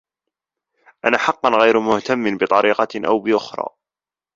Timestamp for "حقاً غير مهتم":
1.17-2.37